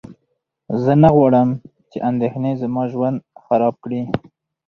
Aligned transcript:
زه 0.83 0.93
نه 1.01 1.09
غواړم 1.15 1.49
چې 1.91 1.97
اندېښنې 2.09 2.51
زما 2.61 2.83
ژوند 2.91 3.17
خراب 3.43 3.75
کړي. 3.83 4.01